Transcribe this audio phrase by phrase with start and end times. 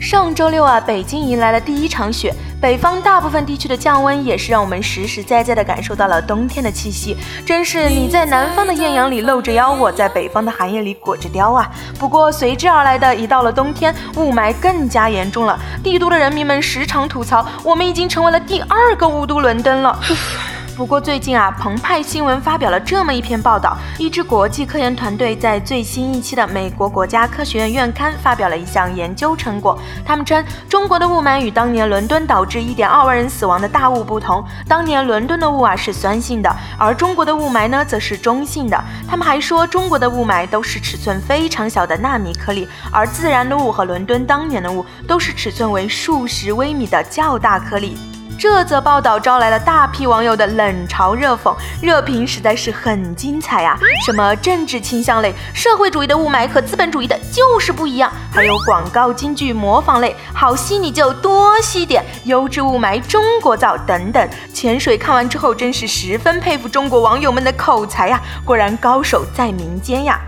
[0.00, 7.16] 上周六啊，北京迎来了第一场雪，北方大部分地区的降温也是让我们实实在在的感受到了冬天的气息。
[7.46, 11.70] 真是你在南方的艳阳里露着腰，我在北方的寒夜里裹着貂啊。
[12.00, 15.56] 不过随之而来的，一到了冬天，雾霾更加严重了。
[15.84, 19.96] 帝都的人民们时常吐槽，我们已经成为了第二个雾都伦敦了。
[20.78, 29.76] 不过最近啊，澎湃新闻发表了这么一篇报道，一支国际科研团队在最新一期的美国国家科学院院刊发表了一项研究成果。
[30.04, 38.80] 他们称，中国的雾霾与当年伦敦导致1.2万人死亡的大雾不同，当年伦敦的雾啊是酸性的，而中国的雾霾呢则是中性的。
[39.08, 47.98] 他们还说，中国的雾霾都是尺寸非常小的纳米颗粒，而自然的雾和伦敦当年的雾都是尺寸为数十微米的较大颗粒。
[48.38, 53.76] 这则报道招来了大批网友的冷嘲热讽，热评实在是很精彩呀！
[54.06, 64.28] 什么政治倾向类、社会主义的雾霾和资本主义的就是不一样，还有广告金句模仿类，好吸你就多吸点，优质雾霾中国造等等。
[64.54, 70.20] 潜水看完之后，真是十分佩服中国网友们的口才呀，果然高手在民间呀！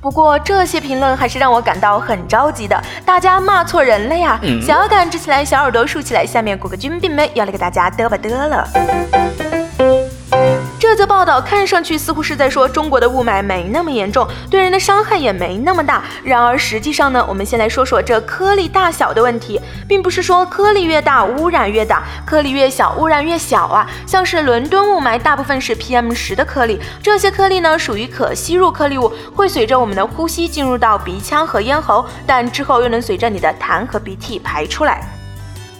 [0.00, 4.38] 不过这些评论还是让我感到很着急的，大家骂错人了呀！
[4.62, 9.17] 小杆支起来，小耳朵竖起来，下面鼓个军兵们要来给大家嘚吧嘚了。
[10.98, 16.02] 这报道看上去似乎是在说中国的雾霾没那么严重，对人的伤害也没那么大。
[16.24, 23.88] 然而实际上呢，我们先来说说这颗粒大小的问题，并不是说颗粒越大污染越大，颗粒越小污染越小啊。
[24.08, 35.17] 像是伦敦雾霾，大部分是 PM 十的颗粒，这些颗粒呢属于可吸入颗粒物，会随着我们的呼吸进入到鼻腔和咽喉，但之后又能随着你的痰和鼻涕排出来。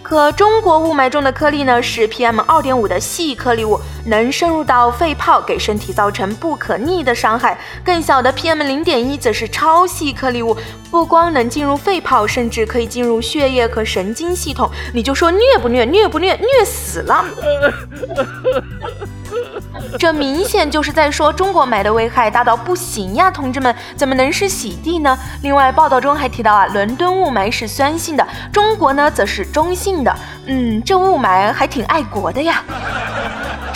[0.08, 7.58] 可中国雾霾中的颗粒呢，是 PM 二点五的细颗粒物，能深入到肺泡，给身体造成不可逆的伤害。
[7.84, 10.56] 更小的 PM 零点一则是超细颗粒物，
[10.90, 14.70] 不光能进入肺泡，甚至可以进入血液和神经系统。
[14.94, 15.84] 你就说虐不虐？
[15.84, 16.34] 虐不虐？
[16.36, 17.22] 虐死了！
[19.98, 25.18] 这明显就是在说中国霾的危害大到不行呀，同志们，怎么能是洗地呢？
[25.42, 30.14] 另外，报道中还提到啊，伦敦雾霾是酸性的，中国呢则是中性的。
[30.46, 32.62] 嗯，这雾霾还挺爱国的呀。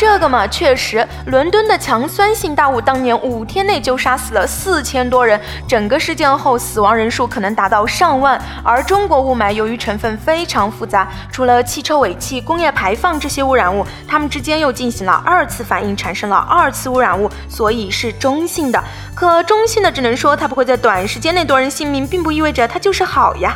[0.03, 8.37] 这个嘛，确实，伦敦的强酸性大雾当年五天内就杀死了四千多人，整个事件后死亡人数可能达到上万。
[8.65, 18.83] 而中国雾霾由于成分非常复杂，除了汽车尾气、工业排放这些污染物，它们之间又进行了二次反应，产生了二次污染物，所以是中性的。
[19.15, 23.55] 可中性的只能说它不会在短时间内夺人性命，并不意味着它就是好呀。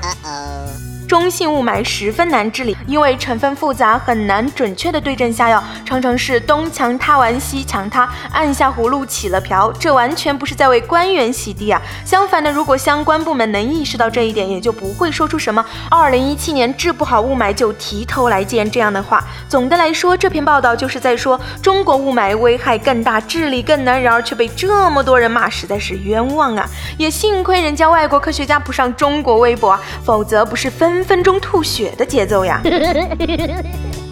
[1.06, 9.72] 中性雾霾十分难治理，因为成分复杂，很难准确的对症下药，常常是东墙塌完西墙塌，按下葫芦起了瓢。
[9.78, 11.81] 这完全不是在为官员洗地啊！
[12.05, 19.23] 相反的，如果相关部门能意识到这一点，也就不会说出什么“二零一七年治不好雾霾就提头来见”这样的话。
[19.49, 26.69] 总的来说，这篇报道就是在说中国雾霾危害更大，治理更难，然而却被这么多人骂，实在是冤枉啊！
[26.99, 30.96] 也幸亏人家外国科学家不上中国微博啊，否则不是分。
[30.97, 32.62] 分分钟吐血的节奏呀！